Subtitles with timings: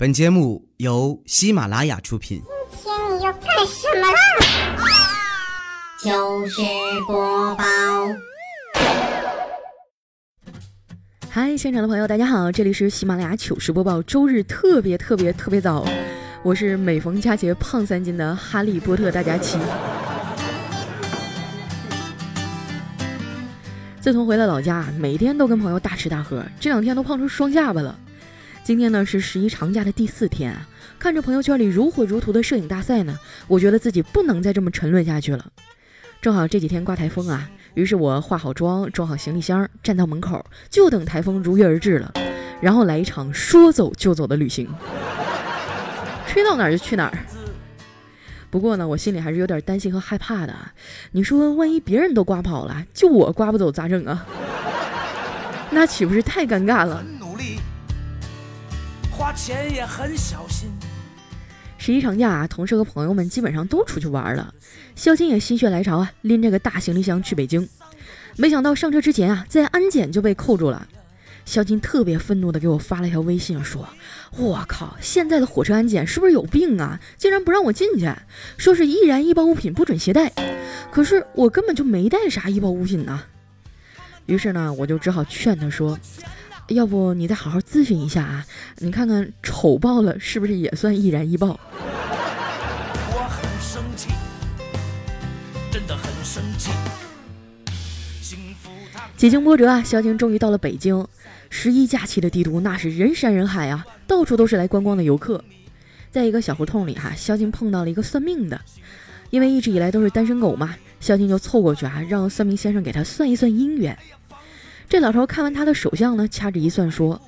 [0.00, 2.40] 本节目由喜马拉雅出品。
[2.70, 4.18] 今天你要干什么啦？
[6.02, 6.62] 糗事
[7.06, 7.64] 播报。
[11.28, 15.86] 嗨，现场的朋友，大家好，这里是喜马拉雅糗事播报，周日特别特别特别早，
[16.42, 19.58] 我是每逢佳节胖三斤的哈利波特大家期。
[24.00, 27.94] 自从回了老家，每天都跟朋友大吃大喝，这两天都胖出双下巴了。
[28.62, 30.68] 今天呢是十一长假的第四天啊，
[30.98, 33.18] 看着朋友圈里如火如荼的摄影大赛呢，
[33.48, 35.46] 我觉得自己不能再这么沉沦下去了。
[36.20, 42.12] 正好这几天刮台风啊，于是我化好妆，装好行李箱，站到门口，就等台风如约而至了，
[42.60, 44.68] 然后来一场说走就走的旅行，
[46.28, 47.18] 吹到哪儿就去哪儿。
[48.50, 50.54] 不过呢，我心里还是有点担心和害怕的。
[51.12, 54.26] 你说，万一别人都刮跑了，就我刮不走咋整啊？
[55.70, 57.02] 那岂不是太尴尬了？
[59.20, 60.70] 花钱也很小心。
[61.76, 64.54] 十一长假啊，同事和朋友们基本上都出去玩了。
[64.96, 67.68] 肖金也心血来潮啊，拎着个大行李箱去北京。
[68.38, 70.88] 没想到上车之前啊，在安检就被扣住了。
[71.44, 73.86] 肖金特别愤怒的给我发了一条微信，说
[74.38, 76.98] ：“我靠，现在的火车安检是不是有病啊？
[77.18, 78.10] 竟然不让我进去，
[78.56, 80.32] 说是易燃易爆物品不准携带。
[80.90, 83.22] 可是我根本就没带啥易爆物品呢。”
[84.24, 85.98] 于是呢，我就只好劝他说
[86.70, 88.46] ：“要不你再好好咨询一下啊，
[88.78, 91.58] 你看看丑爆了是不是也算易燃易爆？”
[93.12, 94.08] 我很生气，
[95.70, 96.70] 真的很生气。
[99.16, 101.06] 几经波折啊，肖金终于到了北京。
[101.50, 105.44] 十一假期的帝都那是人山人海啊，到处都是来观光的游客。
[106.10, 108.58] 在一个小胡同里哈，萧金碰到了一个算命的，
[109.28, 113.98] 因为一直以来都是单身狗嘛，萧金就凑过去啊，让算命先生给他算一算姻缘。
[114.90, 117.18] 这老头看完他的手相呢，掐指一算说：“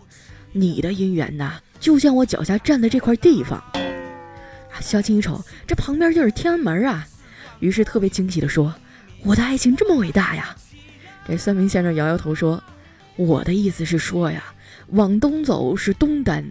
[0.50, 3.56] 你的姻缘呐，就像我脚下站的这块地方。”
[4.74, 7.06] 啊，萧金一瞅，这旁边就是天安门啊，
[7.60, 8.74] 于是特别惊喜的说
[9.22, 10.56] ：“我的爱情这么伟大呀！”
[11.28, 12.60] 这算命先生摇摇头说。
[13.14, 14.42] 我的意思是说呀，
[14.88, 16.44] 往东走是东单，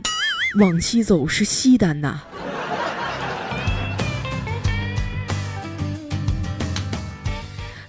[0.60, 2.22] 往西走是西单呐。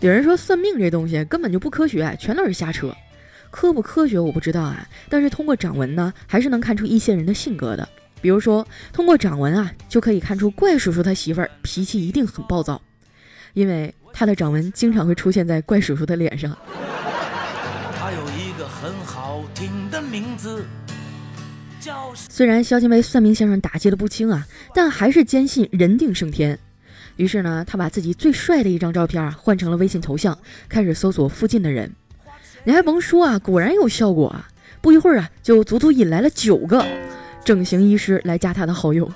[0.00, 2.92] 有人说算命这东西根本就不科学，全都是瞎扯。
[3.52, 7.88] 科不科学我不知道啊，但是通过掌纹呢，还是能看出一些人的性格的。
[8.20, 12.80] 比如说，通过掌纹啊，就可以看出怪叔叔他媳妇儿脾气一定很暴躁，
[13.52, 16.56] 因为他的掌纹经常会出现在怪叔叔的脸上。
[17.94, 20.64] 他有一个很好听的名字。
[22.14, 26.58] 虽然肖金被算命先生打击的不轻啊，但还是坚信人定胜天。
[27.16, 30.38] 于是呢，他把自己最帅的一张照片啊换成了微信头像，
[30.68, 31.92] 开始搜索附近的人。
[32.64, 34.48] 你还甭说啊，果然有效果啊！
[34.80, 36.84] 不一会儿啊，就足足引来了九个
[37.44, 39.06] 整形医师来加他的好友。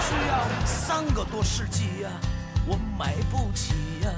[0.00, 2.08] 需要三个多世纪呀，
[2.66, 4.10] 我买不起呀。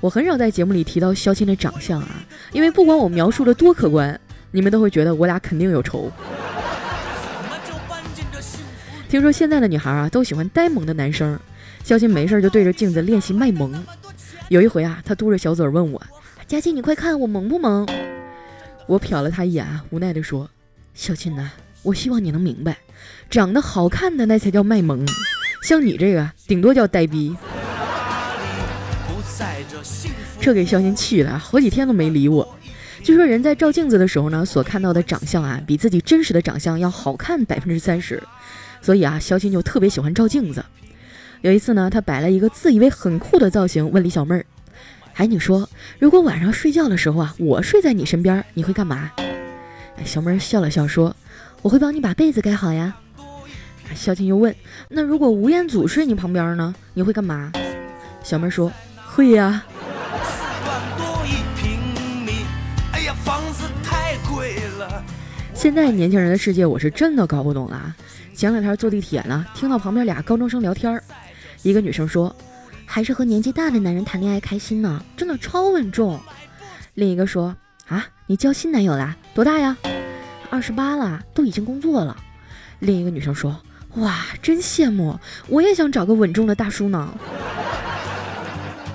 [0.00, 2.08] 我很少在节目里提到肖钦的长相啊。
[2.50, 4.18] 因为不管我描述的多客观，
[4.50, 6.10] 你们都会觉得我俩肯定有仇。
[9.08, 11.38] 听说现在的女孩啊都喜欢呆萌的男生，
[11.84, 13.72] 肖钦没事就对着镜子练习卖萌。
[14.48, 16.02] 有一回啊，他嘟着小嘴问我
[16.50, 17.86] ：“佳琪，你快看我萌不萌？”
[18.88, 20.50] 我瞟了他一眼，无奈地说
[20.94, 21.48] ：“小金呐，
[21.84, 22.76] 我希望你能明白，
[23.30, 25.06] 长得好看的那才叫卖萌，
[25.62, 27.36] 像你这个顶多叫呆逼。”
[30.40, 32.56] 这给肖金气了，好几天都没理我。
[33.04, 38.20] 据说人在照镜子的时候呢，所看到的长相啊，比自己真实的长相要好看百分之三十。
[38.82, 40.64] 所以啊，肖金就特别喜欢照镜子。
[41.42, 44.44] 有一次呢，他摆了一个自以为很酷的造型，问李小妹儿
[45.14, 49.10] ：“哎，你说如果晚上睡觉的时候啊，我睡在你身边，你会干嘛？”
[49.96, 51.14] 哎，小妹笑了笑说
[51.62, 52.96] ：“我会帮你把被子盖好呀。”
[53.94, 54.54] 肖金又问
[54.88, 57.52] ：“那如果吴彦祖睡你旁边呢，你会干嘛？”
[58.22, 58.72] 小妹说
[59.04, 59.62] ：“会呀。”
[65.52, 67.94] 现在年轻人的世界，我是真的搞不懂了。
[68.34, 70.98] 前两天坐地铁呢，听到旁边俩高中生聊天，
[71.62, 72.34] 一个女生说
[72.92, 76.18] ：“还是和年纪大的男人谈恋爱开心呢，真的超稳重。”
[76.94, 77.54] 另一个说
[77.86, 79.16] ：“啊，你交新男友啦？
[79.32, 79.76] 多大呀？
[80.50, 82.16] 二十八了，都已经工作了。”
[82.80, 83.60] 另一个女生说
[83.94, 85.16] ：“哇，真羡慕，
[85.46, 87.14] 我也想找个稳重的大叔呢。”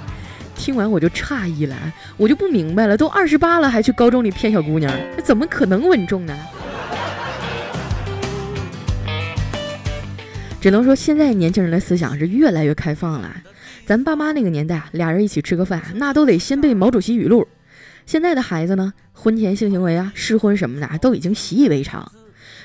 [0.57, 1.77] 听完我就诧异了，
[2.17, 6.37] 我就不明白了，都二十八了还去高中里骗小姑娘，这怎么可能稳重呢？
[10.59, 13.33] 只能说现在年轻人的思想是越来越开放了。
[13.85, 17.47] 咱爸妈那个年代啊，俩人一起吃个饭，那都得先背毛主席语录。
[18.07, 22.11] 现在的孩子呢，婚前性行为啊、试婚什么的都已经习以为常。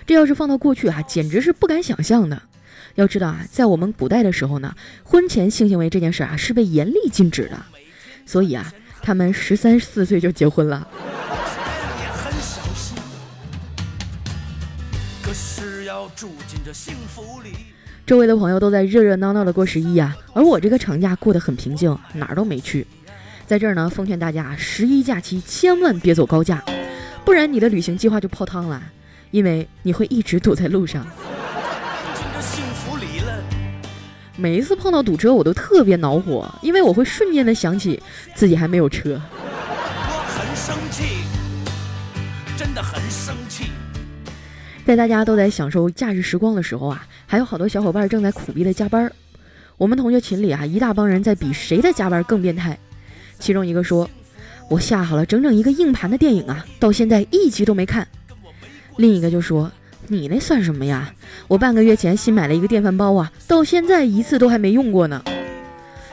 [0.06, 2.40] 这要是放到过去啊，简直是不敢想象的。
[2.94, 4.74] 要知道啊，在我们古代的时候呢，
[5.04, 7.62] 婚前性行为这件事啊是被严厉禁止的，
[8.24, 8.72] 所以啊，
[9.02, 10.88] 他们十三四岁就结婚了。
[15.22, 17.50] 可是要住进这幸福里
[18.10, 22.84] 周围的朋友都在热热闹闹的过十一呀， 而我这个长假过得很平静，哪儿都没去。
[23.46, 26.60] 在这儿呢，奉劝大家十一假期千万别走高架，
[27.24, 28.82] 不然你的旅行计划就泡汤了，
[29.30, 31.06] 因为你会一直堵在路上。
[34.34, 38.02] 每一次碰到堵车，我都特别恼火，因为我会瞬间的想起
[38.34, 39.22] 自己还没有车。
[39.30, 41.22] 我很生气，
[42.56, 43.70] 真的很生气。
[44.86, 49.10] 在大家都在享受假日时光的时候啊，还有好多小伙伴正在苦逼的加班。
[49.76, 52.78] 我们同学群里啊，一大帮人在比谁的加班更变态。
[53.38, 54.10] 其中一个说
[54.68, 58.06] ：“我下好了整整一个硬盘的电影啊，到现在一集都没看。”
[58.96, 59.70] 另一个就说。
[60.06, 61.14] 你那算什么呀？
[61.46, 65.22] 我半个月前新买了一个电饭煲啊，到现在一次都还没用过呢。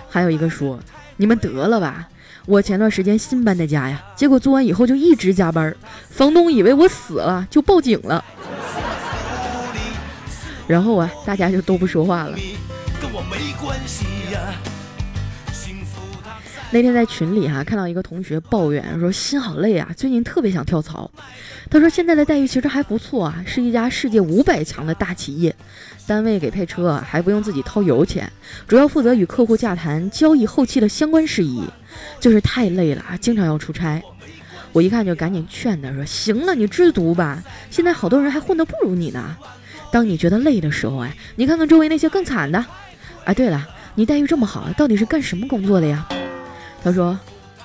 [0.08, 0.80] 还有一个说，
[1.16, 2.08] 你们得了吧！
[2.48, 5.76] 我前段时间新搬的家呀，结果做完以后就一直加班，
[6.10, 8.24] 房东以为我死了，就报警了。
[10.66, 12.38] 然后啊，大家就都不说话了。
[16.72, 21.10] 那天在群里哈看到一个同学抱怨说心好累啊，最近特别想跳槽。
[21.70, 25.54] 他说现在的待遇其实还不错啊，是一家世界五百强的大企业，
[26.06, 28.32] 单位给配车还不用自己掏油钱，
[28.66, 31.64] 主要负责与客户洽谈交易后期的相关事宜，
[32.20, 34.02] 就是太累了啊，经常要出差。
[34.74, 39.36] 我一看就赶紧劝他说行了，你知足吧，现在好多人还混得不如你呢。
[39.92, 42.64] 当你觉得累的时候，哎，你看看周围那些更惨的。
[43.24, 46.08] 哎，对了，你待遇这么好，到底是干什么工作的呀？
[46.84, 47.18] 他说：“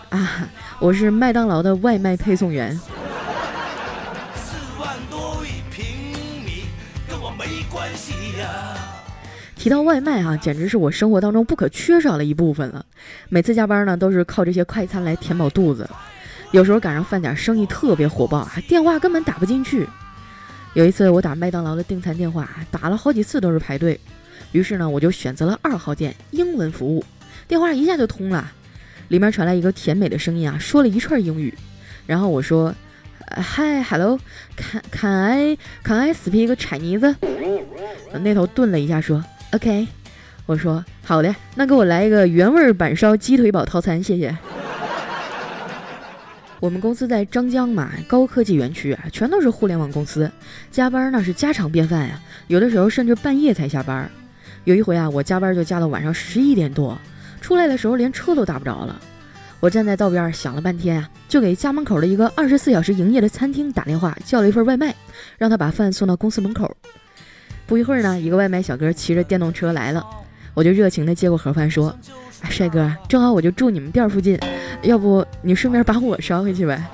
[0.09, 0.49] 啊，
[0.81, 2.79] 我是麦当劳的外卖配送员。”
[9.63, 12.85] 提到外卖啊，简直是我生活当中不可缺少的一部分了。
[13.29, 15.89] 每次加班呢，都是靠这些快餐来填饱肚子。
[16.51, 19.87] 有时候赶上饭点，生意特别火爆啊，电话根本打不进去。
[20.75, 24.01] 有一次我打麦当劳的订餐电话，打了好几次都是排队。
[24.51, 27.05] 于是呢，我就选择了二号键英文服务，
[27.47, 28.51] 电话一下就通了。
[29.07, 31.57] 里面传来一个甜美的声音啊，说了一串英语，
[32.05, 32.75] 然后我说
[33.31, 34.19] ：“Hi, hello,
[34.57, 37.15] can can I can I speak Chinese？”
[38.21, 39.87] 那头顿了一下，说：“OK。”
[40.45, 44.37] 我说：“好的，那给我来一个原味板烧鸡腿堡套餐，谢谢。”
[46.59, 50.31] 我们公司在张江嘛，高科技园区啊，全都是互联网公司，
[50.71, 54.09] 加班那是家常便饭呀，有的时候甚至半夜才下班。
[54.65, 56.97] 有一回啊，我加班就加到晚上十一点多。
[57.41, 59.01] 出来的时候连车都打不着了，
[59.59, 64.95] 我站在道边想了半天啊，就给家门口的一个二十四小时营业的餐厅打电话，叫了一份外卖，
[65.39, 66.77] 让他把饭送到公司门口。
[67.67, 70.05] 不一会儿呢，一个外卖小哥骑着电动车来了，
[70.55, 71.97] 我就热情的接过盒饭，说
[72.51, 74.39] ：“帅哥，正好我就住你们店附近，
[74.83, 76.85] 要不你顺便把我捎回去呗。”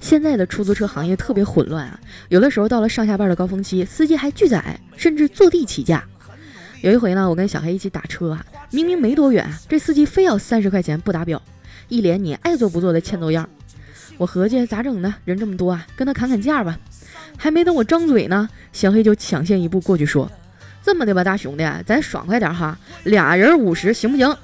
[0.00, 1.98] 现在的出租车行业特别混乱啊，
[2.28, 6.04] 有的时候到了上下班的高峰期，司机还拒载，甚至坐地起价。
[6.80, 11.42] 有一回呢，我跟小黑一起打车啊，明明没多远，这司机非要三十块钱不打表，
[11.88, 13.48] 一脸你爱坐不坐的欠揍样。
[14.18, 15.14] 我合计咋整呢？
[15.24, 16.78] 人这么多啊，跟他砍砍价吧。
[17.36, 20.30] 还没等我张嘴呢，小黑就抢先一步过去说
[20.82, 24.34] ：“这么的吧，大兄弟，咱爽快点哈，俩人五十行不行？”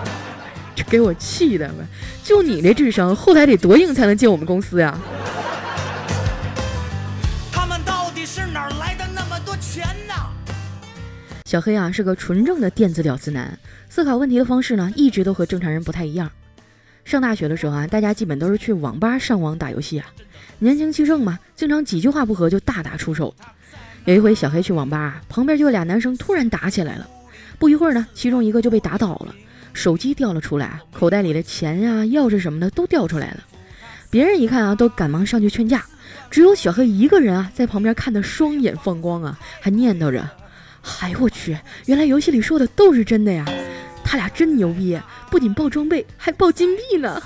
[0.74, 1.84] 这给我气的呗。
[2.24, 4.98] 就你这智商，后台得多硬才能进我们公司呀？
[7.52, 10.14] 他们到底是哪来的那么多钱呢？
[11.44, 13.58] 小黑啊，是个纯正的电子屌丝男，
[13.90, 16.30] 思考问题的方式呢，一直都和正常人不太一样。
[17.10, 20.06] 上大学的时候啊，大家基本都是去网吧上网打游戏啊，
[20.60, 23.34] 年轻气盛嘛，经常几句话不合就大打出手。
[24.04, 27.08] 有一回，小黑去网吧，旁边就有俩男生突然打起来了，
[27.58, 29.34] 不一会儿呢，其中一个就被打倒了。
[29.72, 33.40] 手机掉了出来，口袋里的钱呀、钥匙什么的都掉出来了。
[34.08, 35.84] 别人一看啊，都赶忙上去劝架，
[36.30, 40.28] 只有小黑一个人啊，在旁边看得双眼放光啊，还念叨着
[41.02, 43.44] ：“哎，我去，原来游戏里说的都是真的呀！
[44.02, 44.98] 他俩真牛逼，
[45.30, 47.22] 不仅爆装备，还爆金币呢。”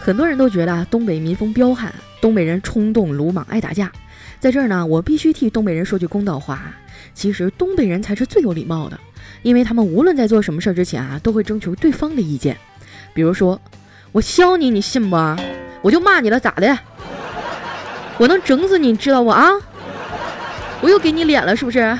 [0.00, 3.92] 很多人都觉得东北民风彪悍，东北人冲动鲁莽，爱打架。
[4.40, 6.72] 在这儿呢，我必须替东北人说句公道话。
[7.12, 8.98] 其实东北人才是最有礼貌的，
[9.42, 12.56] 因为他们无论在做什么事儿之前啊，都会征求对方的意见。
[13.12, 13.60] 比如说，
[14.12, 15.16] 我削你，你信不？
[15.82, 16.78] 我就骂你了，咋的？
[18.16, 19.50] 我能整死你，知道不啊？
[20.80, 21.98] 我又给你脸了，是不是？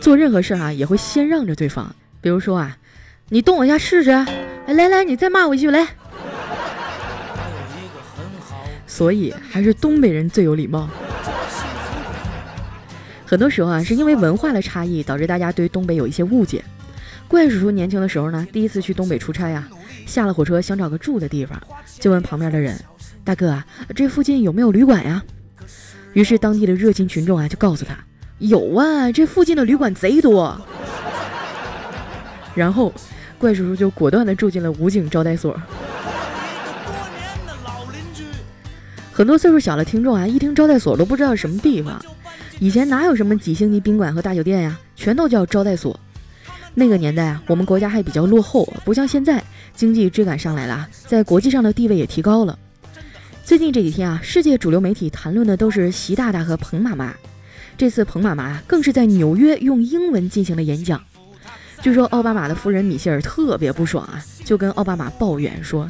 [0.00, 1.94] 做任何事儿啊也会先让着对方。
[2.20, 2.76] 比如说啊，
[3.30, 5.86] 你动我一下试试，来来，你再骂我一句来。
[8.86, 10.88] 所以还是东北人最有礼貌。
[13.26, 16.64] 很多时候啊，是因为文化的差异，导致大家对东北有一些误解。
[17.26, 19.66] 怪叔叔年轻的时候呢，第一次去东北出差呀，
[20.06, 21.60] 下了火车想找个住的地方，
[21.98, 22.78] 就问旁边的人
[23.24, 23.60] ：“大哥，
[23.96, 25.24] 这附近有没有旅馆呀？”
[26.14, 27.94] 于是当地的热心群众啊，就告诉他
[28.38, 30.58] ：“有啊，这附近的旅馆贼多。”
[32.54, 32.92] 然后
[33.36, 35.60] 怪叔叔就果断地住进了武警招待所。
[39.12, 42.00] 很多岁数小的听众啊，一听招待所都不知道什么地方。
[42.60, 45.98] 以前哪有什么几星级宾馆和大酒店呀，全都叫招待所。
[46.74, 49.42] 那个年代啊，我们国家还比较落后，不像现在
[49.74, 52.58] 经济追赶上来了，在国际上的地位也提高了。
[53.44, 57.14] 最近这几天啊，世界主流媒体谈论的都是习大大和彭妈妈。
[57.76, 61.02] 这次彭妈妈更是在纽约用英文进行了演讲。
[61.82, 65.86] 据说奥巴马的夫人米歇尔特别不爽啊，就跟奥巴马抱怨说：“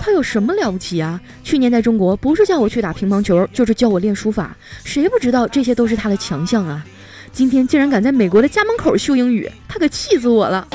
[0.00, 1.20] 他有什么了不起啊？
[1.44, 6.84] 去年在中国不是叫我去打乒乓球，就是教我练书法，谁不知道这些都是他的强项啊？
[7.30, 10.66] 今天竟然敢在美国的家门口秀英语，他可气死我了。”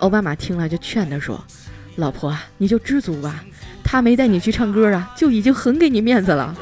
[0.00, 1.44] 奥巴马听了就劝他说
[1.96, 3.44] ：“老婆，你就知足吧，
[3.84, 6.56] 他没带你去唱歌啊，就已经很给你面子了。”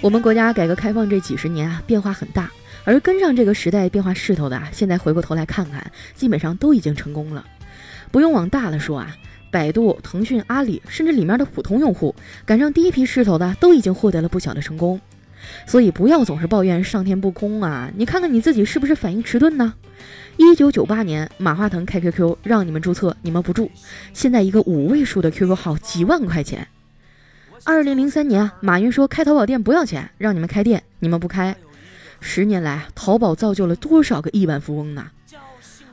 [0.00, 2.50] 我们国家改革开放这几十年啊，变化很大，
[2.82, 7.44] 而跟上这个时代变化势头的啊，现在回过头来看看，基本上都已经成功了。
[8.10, 9.16] 不用往大了说啊，
[9.52, 12.12] 百度、腾讯、阿里，甚至里面的普通用户，
[12.44, 15.00] 赶上第一批势头的，都已经获得了不小的成功。
[15.66, 19.74] 所以不要总是抱怨上天不公啊，你看看你自己是不是反应迟钝呢？
[20.36, 23.70] 一九九八年，马化腾开 QQ 让你们注册，你们不注，
[24.12, 26.66] 现在一个五位数的 QQ 号几万块钱。
[27.64, 31.54] 二零零三年，马云说开淘宝店不要钱，让你们开店，你们不开。
[32.20, 35.06] 十年来，淘宝造就了多少个亿万富翁呢？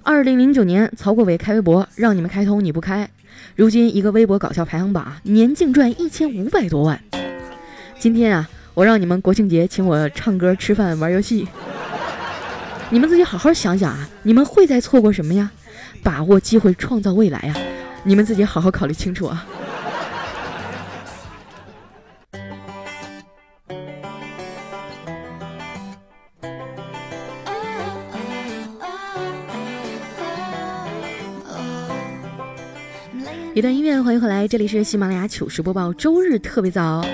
[0.02, 3.10] 二零零九年，曹国伟开微博，让你们开通，你不开。
[3.56, 7.00] 如今，一个微博搞笑排行榜，年净赚一千五百多万。
[8.00, 8.50] 今天啊，
[8.80, 11.46] 我让你们国庆节请我唱歌、吃饭、玩游戏，
[12.90, 15.52] 你们自己好好想想啊，你们会再错过什么呀？
[16.02, 17.54] 把握机会，创造未来呀！
[18.06, 19.46] 你们自己好好考虑清楚啊。
[33.54, 37.06] 一段音乐，欢迎回来，这里是喜马拉雅糗事播报，周日特别早。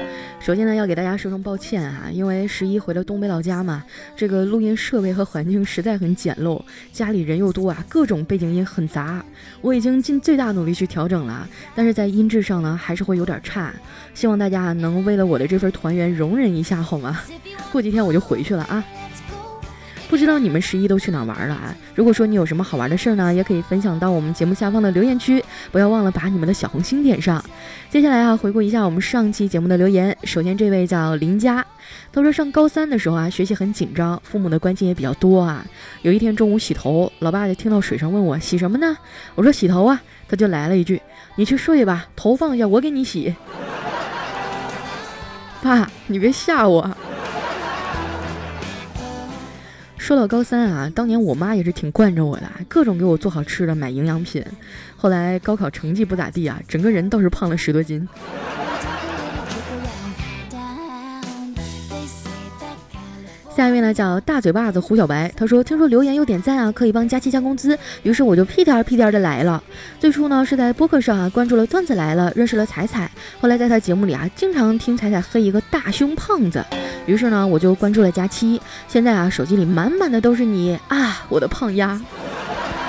[0.45, 3.83] 首先呢，要给大家说声抱歉啊，因为十一回了东北老家嘛，
[4.15, 6.61] 这个录音设备和环境实在很简陋，
[6.93, 9.25] 家里人又多啊，各种背景音很杂。
[9.59, 13.73] 我已经尽最大努力去调整了，但是在音质上呢，还是会有点差。
[14.13, 17.19] 希望大家能为了我的这份团圆容忍一下好吗？
[17.71, 18.85] 过几天我就回去了啊。
[20.07, 21.75] 不知道你们十一都去哪玩了啊？
[21.93, 27.43] 如果说你有什么好玩的事儿呢，也可以分享到我们节目下方的留言区，不要忘了把你们的小红心点上。
[27.89, 30.15] 接下来啊，回顾一下我们上期节目的留言。
[30.23, 31.65] 首先这位叫林佳，
[32.13, 35.65] 他说上高三的时候啊，学习很紧张，父母的关心也比较多啊。
[36.03, 38.95] 有一天中午洗头，老爸就听到水声问我洗什么呢？
[39.33, 41.01] 我说洗头啊，他就来了一句
[41.35, 43.33] ：“你去睡吧，头放下，我给你洗。
[45.61, 46.95] ”爸，你别吓我。
[50.05, 54.45] 说到高三啊，当年我妈也是挺惯着我的，各种给我做好吃的，买营养品。
[54.95, 58.07] 后来高考成绩不咋地啊，整个人倒是胖了十多斤。
[63.55, 69.63] 下一位呢叫大嘴巴子胡小白，他说听说留言又点赞啊，可以帮佳期加工资，于是我就屁颠儿屁颠儿的来了。
[69.97, 73.09] 最初呢是在播客上啊关注了段子来了，认识了彩彩，
[73.39, 76.65] 后来在他节目里啊经常听彩彩黑一个大胸胖子，
[77.05, 78.59] 于是呢我就关注了佳期，
[78.89, 81.97] 现在啊手机里满满的都是你啊我的胖丫，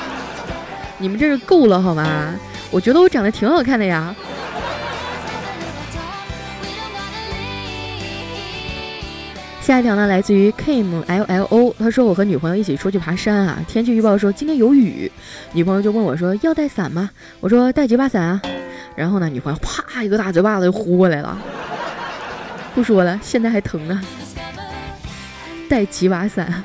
[0.99, 2.35] 你们这是够了好吗？
[2.73, 4.12] 我觉得我长得挺好看的呀。
[9.66, 15.11] 下一条呢，来自于 Kim L L O，他说我和女朋友一起出去爬山啊，天气预报说今天有雨，
[15.54, 17.11] 女朋友就问我说要带伞吗？
[17.40, 18.40] 我说带几把伞啊，
[18.94, 21.37] 然后呢，女朋友啪一个大嘴巴子就呼过来了，
[22.76, 24.00] 不说了，现在还疼呢。
[25.68, 26.62] 带几把伞，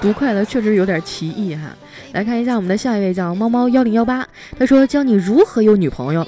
[0.00, 1.62] 读快了确实有点奇异哈。
[2.12, 4.24] 来看一下我们的下一位叫猫猫幺零幺八，
[4.56, 6.24] 他说教你如何有女朋友。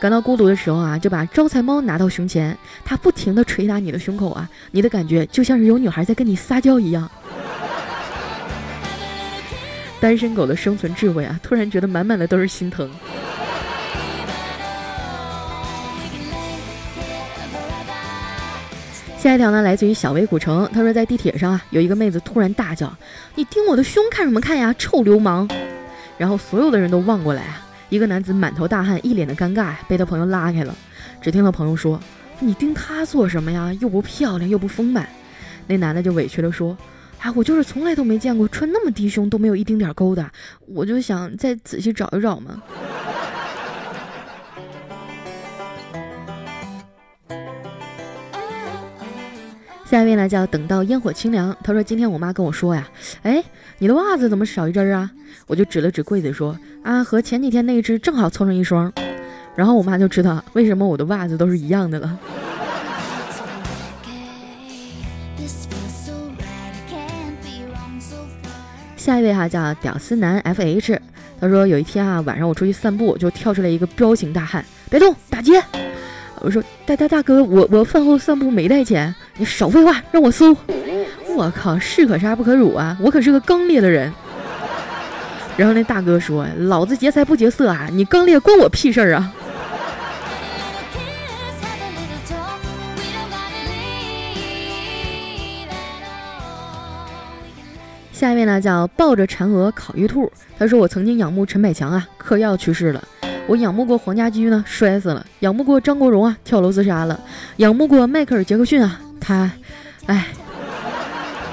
[0.00, 7.10] 感到孤独的时候啊，就把招财猫拿到胸前，它不停地捶打你的胸口啊，你的感觉就像是有女孩在跟你撒娇一样。
[10.00, 12.90] 单身狗的生存智慧啊，突然觉得满满的都是心疼。
[19.16, 20.68] 下一条呢，来自于小薇古城。
[20.74, 22.94] 他说在地铁上啊，有一个妹子突然大叫
[23.34, 25.48] ：“你盯我的胸看什么看呀，臭流氓！”
[26.18, 27.63] 然后所有的人都望过来啊，
[27.94, 30.74] 一个男子满头大汗，一脸的尴尬，被他朋友拉开了。
[31.22, 32.00] 只听到朋友说
[32.40, 33.72] ：“你盯他做什么呀？
[33.80, 35.08] 又不漂亮，又不丰满。”
[35.68, 36.76] 那男的就委屈的说
[37.22, 40.28] ：“啊，我就是从来都没见过穿那么低胸都没有一丁点勾搭，
[40.66, 42.60] 我就想再仔细找一找嘛。”
[49.94, 52.88] 下一位呢叫等到烟火清凉，他说今天我妈跟我说呀，
[53.22, 53.40] 哎，
[53.78, 55.08] 你的袜子怎么少一只啊？
[55.46, 58.92] 我就指了指柜子说啊，和前几天那一只正好凑成一双。
[59.54, 62.18] 然后我妈就知道为什么我的袜子都是一样的了。
[68.96, 71.00] 下一位哈叫屌丝男 F H，
[71.40, 75.62] 他说有一天啊晚上我出去散步，就跳出来一个彪形大汉，别动，打劫。
[76.44, 80.54] 我说大大大哥，我我饭后散步没带钱，你少废话，让我搜。
[81.34, 82.94] 我靠，士可杀不可辱啊！
[83.00, 84.12] 我可是个刚烈的人。
[85.56, 89.32] 然后那大哥说：“老子劫财不劫色啊，你刚烈关我屁事儿啊！”
[98.12, 100.30] 下一位呢，叫抱着嫦娥烤玉兔。
[100.58, 103.02] 他说：“我曾经仰慕陈百强啊，嗑药去世了。”
[103.46, 107.14] 我仰慕过黄家驹呢，摔死了；仰慕过张国荣啊，跳楼自杀了；
[107.56, 109.50] 仰慕过迈克尔·杰克逊啊，他，
[110.06, 110.28] 哎，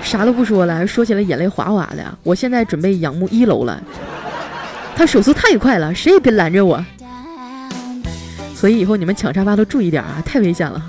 [0.01, 2.17] 啥都不说了，说起来眼泪哗哗的。
[2.23, 3.81] 我现在准备仰慕一楼了，
[4.95, 6.83] 他手速太快了，谁也别拦着我。
[8.55, 10.81] 所以以后你们抢沙发都注意点啊，太危险了。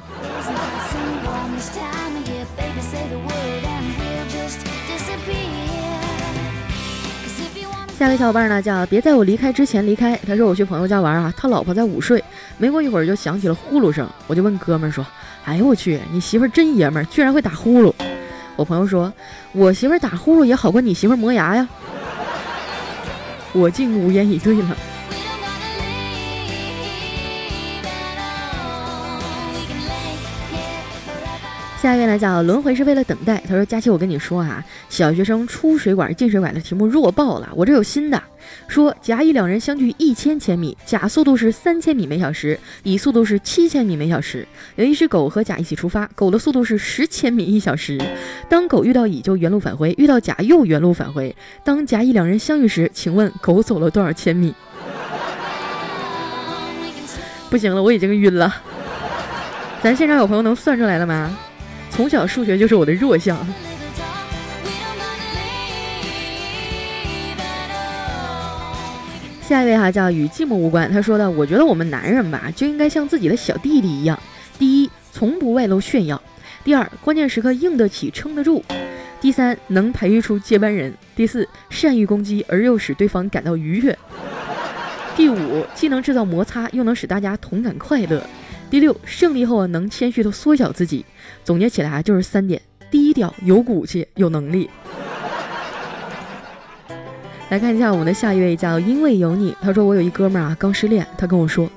[8.03, 10.19] 下一个小伙伴呢叫别在我离开之前离开。
[10.27, 12.21] 他说我去朋友家玩啊，他老婆在午睡，
[12.59, 14.09] 没过一会儿就响起了呼噜声。
[14.27, 15.07] 我就问哥们儿说
[15.47, 17.95] ：“哎呦我去，你媳妇儿真爷们儿，居然会打呼噜。”
[18.59, 19.13] 我朋友说
[19.55, 21.69] ：“我媳妇儿打呼噜也好过你媳妇磨牙呀。
[23.55, 24.77] ”我竟无言以对了。
[31.83, 33.43] 下一位呢叫轮回是为了等待。
[33.49, 37.49] 他说：“佳琪，我跟你说啊，小学生出水管进水管的题目弱爆了。
[37.57, 38.23] 我这有新的，
[38.69, 44.47] 说甲乙两人相距一千千米，甲速度是三千米每小时，乙速度是七千米每小时。
[44.77, 48.01] 有一只狗和甲一起出发，狗的速度是十千米一小时。
[48.49, 51.35] 当狗遇到乙就原路返回，遇到甲又原路返回。
[51.65, 54.55] 当甲乙两人相遇时，请问狗走了多少千米？
[57.51, 58.55] 不行了，我已经晕了。
[59.83, 61.37] 咱现场有朋友能算出来了吗？”
[61.95, 63.39] 从小数学就是我的弱项。
[69.43, 74.19] 下一位哈叫与寂寞无关，他说的，我觉得我们男人吧就应该像自己的小弟弟一样，
[74.59, 76.17] 第一，从不外露炫耀；
[76.65, 78.63] 第二，关键时刻硬得起撑得住；
[79.21, 83.93] 第三，能培育出接班人；第四，善于攻击而又使对方感到愉悦；
[85.15, 88.27] 第五，既能制造摩擦，又能使大家同感快乐。
[88.73, 91.05] 第六，胜利后啊，能谦虚的缩小自己。
[91.45, 92.59] 总结起来啊，就是三点：
[92.91, 94.71] 低调、有骨气、有能力。
[97.51, 99.55] 来看一下我们的下一位，叫因为有你。
[99.61, 101.71] 他说我有一哥们儿啊，刚失恋，他跟我说，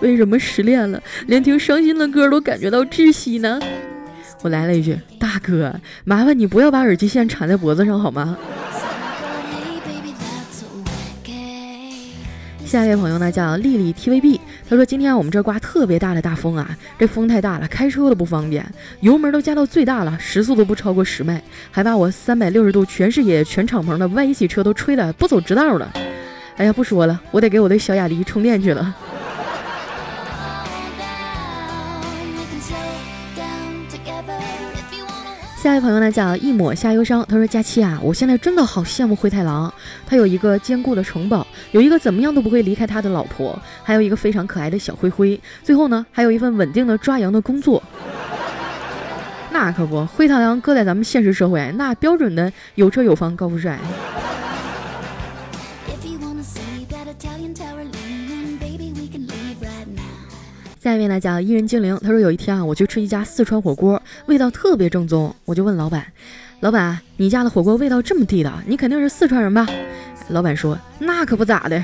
[0.00, 3.60] 为什么失恋了，连听伤心的歌都感觉到窒息呢？
[4.42, 8.36] 我来了一句，大哥，麻烦你不要把耳机线缠在脖子上好吗？
[12.74, 14.40] 下一位朋友呢，叫丽丽 TVB。
[14.68, 18.66] 他说：“今天我们这刮特别大的大风啊，这风太大了，开车都不方便，
[18.98, 25.92] 油门都加到最大了，时速都不超过十迈，还把我三百六十度全视野、全敞篷的万一起车都吹得不走直道了。
[26.56, 28.92] 哎呀，不说了，我得给我的小雅迪充电去了。”
[35.64, 39.72] 下一位朋友呢叫一抹夏忧伤，他说：“佳期啊，我现在真的好羡慕灰太狼，
[40.06, 47.82] 他有一个坚固的城堡，有一个怎么样都不会离开他的老婆，还有一个非常可爱的小灰灰，最后呢，还有一份稳定的抓羊的工作。
[49.50, 53.78] 那可不，灰太狼搁在咱们现实社会，那标准的有车有房高富帅。”
[60.84, 66.04] 下一位呢叫伊人精灵，他说有一天啊，我去吃一家四川火锅，味道特别正宗，我就问老板，
[66.60, 69.66] 老板，你家的火锅味道这么地道，你肯定是四川人吧？
[70.28, 71.82] 老板说那可不咋的。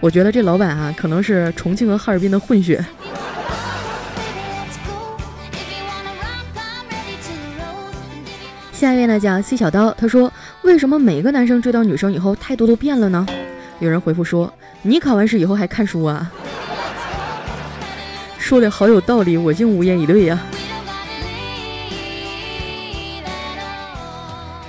[0.00, 2.82] 我觉得这老板啊，可能是重庆和哈尔滨的混血。
[8.72, 10.32] 下一位呢叫 C 小刀，他说
[10.62, 13.26] 为什么每个男生追到女生以后态度都变了呢？
[13.80, 14.52] 有人回复说。
[14.82, 16.30] 你考完试以后还看书啊？
[18.38, 20.38] 说的好有道理，我竟无言以对呀。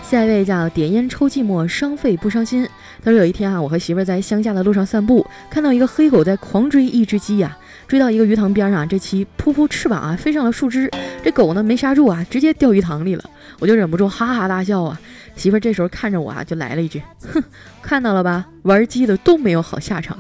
[0.02, 2.66] 下一位叫点烟抽寂寞，伤肺不伤心。
[3.04, 10.90] 他说有一天啊，我和媳妇儿在乡下的路上散步，看到一个黑狗在狂追一只鸡呀，追到一个鱼塘边上，这鸡扑扑翅膀啊，飞上了树枝，
[11.22, 13.24] 这狗呢没刹住啊，直接掉鱼塘里了。
[13.60, 14.98] 我就忍不住哈哈大笑啊。
[15.36, 17.44] 媳妇这时候看着我啊，就来了一句：“哼，
[17.82, 20.18] 看到了吧，玩鸡的都没有好下场。”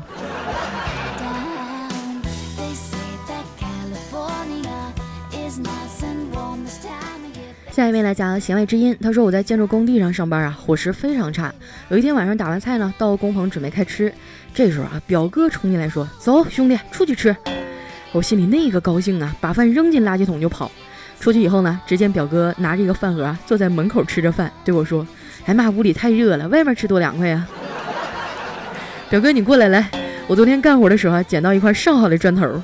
[7.72, 11.54] 下一位来讲弦外之音，他说我在建筑工地上上班啊，伙食非常差。
[11.90, 14.14] 有一天晚上打完菜呢，到工棚准备开吃，
[14.54, 17.36] 这时候啊，表哥冲进来说：“走，兄弟，出去吃。”
[18.14, 20.72] 我心里那个高兴啊，把饭扔进垃圾桶就跑。
[21.26, 25.04] 出去以后呢，只见表哥拿着一个饭盒坐在门口吃着饭，对我说
[25.48, 27.48] ：“哎妈，屋里太热了，外面吃多凉快呀。”
[29.10, 29.90] 表哥你过来来，
[30.28, 32.62] 我昨天干活的时候捡到一块上好的砖头。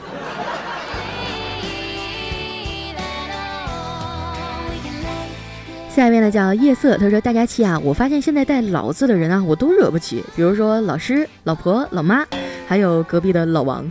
[5.89, 10.23] 下一位呢叫夜色，他说：“大家期啊，我发现现在带老字的人啊，我都惹不起。
[10.35, 12.23] 比如说老师、老婆、老妈，
[12.67, 13.89] 还有隔壁的老王。”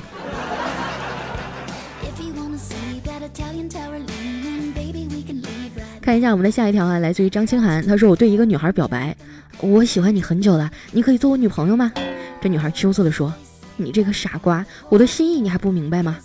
[6.11, 9.17] 看一下我们的下一条啊，来自于张清涵，他说：“我对一个女孩表白，
[9.61, 11.93] 我喜欢你很久了，你可以做我女朋友吗？”
[12.43, 13.33] 这女孩羞涩的说
[13.79, 16.19] ：“你这个傻瓜，我的心意你还不明白吗？”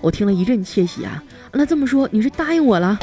[0.00, 1.22] 我听了一阵窃喜啊，
[1.52, 2.98] 那这么说你是答应我了？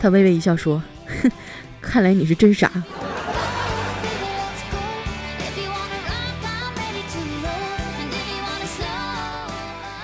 [0.00, 0.82] 他微微一笑说。
[1.22, 1.30] 哼，
[1.82, 2.72] 看来你是真傻。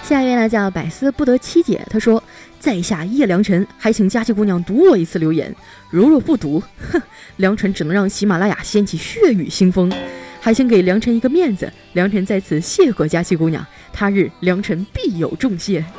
[0.02, 2.22] 下一位呢叫百思不得其解，他说
[2.58, 5.54] ：“在下叶良辰，还请佳琪姑娘读我一次留言。
[5.90, 7.00] 如若不读，哼，
[7.36, 9.92] 良辰只能让喜马拉雅掀起血雨腥风。
[10.40, 15.84] 还请给良辰一个面子，良辰在此谢过佳琪姑娘，他日良辰必有重谢。”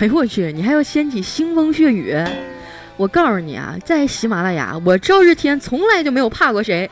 [0.00, 2.16] 哎我去，你还要掀起腥风血雨？
[2.96, 6.88] 我告诉你啊，在喜马拉雅，我赵日天从来就没有怕过谁。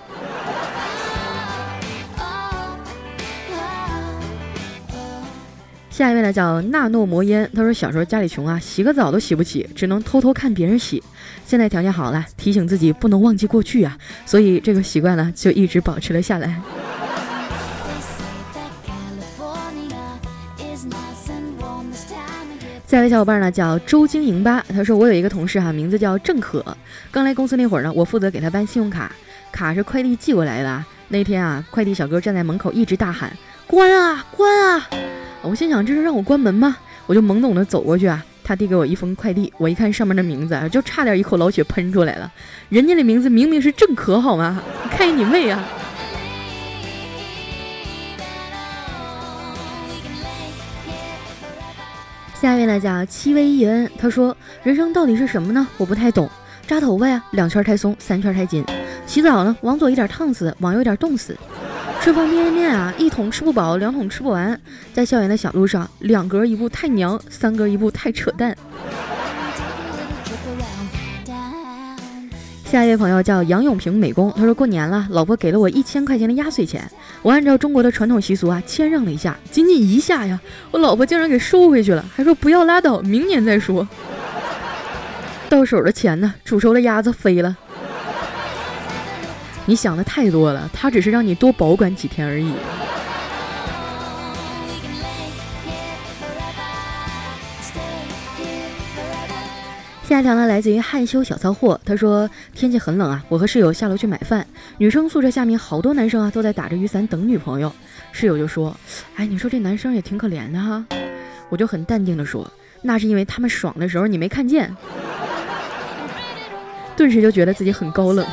[5.97, 7.51] 下一位呢，叫纳诺魔烟。
[7.55, 11.03] 他说小时候家里穷啊，洗个澡都洗不起，只能偷偷看别人洗。
[11.47, 16.61] 现在条件好了，提醒自己不能忘记过去啊，所以这个习惯呢，就一直保持了下来。
[22.87, 26.63] 下一位小伙伴呢叫周晶莹吧，他说我有一个同事哈，名字叫郑可，
[27.11, 29.11] 刚来公司那会儿呢，我负责给他办信用卡，
[29.51, 30.85] 卡是快递寄过来的。
[31.09, 33.35] 那天啊，快递小哥站在门口一直大喊
[33.67, 34.87] 关啊关啊，
[35.43, 36.77] 我心想这是让我关门吗？
[37.07, 42.33] 我就懵懂的走过去啊，他递给我一封快递，我一看上面的名字，就差点一口老血喷出来了，
[42.69, 44.61] 人家的名字明明是郑可好吗？
[44.91, 45.65] 开你妹啊！
[52.35, 55.67] 下一位呢叫戚薇一恩，他说：“人生到底是什么呢？
[55.79, 56.29] 我不太懂。
[56.67, 58.65] 扎头发呀，两圈太松，三圈太紧；
[59.07, 61.33] 洗澡呢，往左一点烫死，往右一点冻死；
[62.07, 64.57] 吃方便面啊，一桶吃不饱，两桶吃不完；
[64.95, 68.57] 在校园的小路上，两格一步太娘，三格一步太扯淡。”
[72.65, 76.89] 下一位朋友叫杨永平美工，他说过年了，老婆给了我一千块钱的压岁钱，
[77.23, 80.39] 我按照中国的传统习俗啊，谦让了一下，仅仅一下呀，
[80.71, 83.89] 我老婆竟然给收回去了，还说不要拉倒，明年再说。
[85.49, 87.57] 到手的钱呢，煮熟的鸭子飞了。
[89.67, 92.53] 你想的太多了，他只是让你多保管几天而已。
[100.09, 101.81] 下一条呢，来自于害羞小骚货。
[101.85, 104.47] 他说天气很冷啊，我和室友下楼去买饭。
[104.79, 107.73] 女生宿舍下面好多男生啊，都在打着雨伞等女朋友。
[108.13, 108.75] 室友就说
[109.17, 110.87] ：“哎，你说这男生也挺可怜的哈。”
[111.51, 112.49] 我就很淡定的说
[112.83, 114.73] ：“那是因为他们爽的时候你没看见。
[116.97, 118.25] ”顿时就觉得自己很高冷。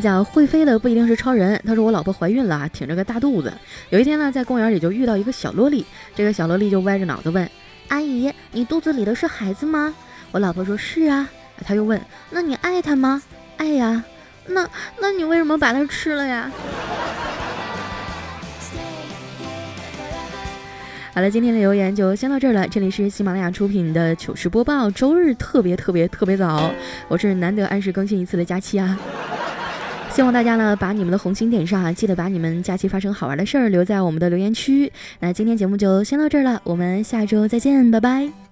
[0.00, 1.60] 下一位呢，讲会飞的不一定是超人。
[1.66, 3.52] 他说我老婆怀孕了，挺着个大肚子。
[3.90, 7.48] 有一天呢，在公园里就遇到一个小萝莉，这个小萝莉就歪着脑子问
[7.88, 9.94] 阿姨：“你肚子里的是孩子吗？”
[10.32, 11.28] 我老婆说是啊。
[11.64, 13.22] 他又问：“那你爱他吗
[13.56, 14.04] ？”“爱呀。
[14.48, 14.68] ”“那
[15.00, 16.50] 那你为什么把他吃了呀？”
[21.14, 22.68] 好了，今天的留言就先到这儿了。
[22.68, 26.70] 这里是喜马拉雅出品的糗事播报，周日特别特别特别早，
[27.08, 28.98] 我是难得按时更新一次的佳期啊。
[30.16, 34.90] 希望大家呢把你们的红心点上啊，记得把你们假期发生好玩的事儿留在我们的留言区。
[35.20, 38.45] 那今天节目就先到这儿了，我们下周再见，拜拜。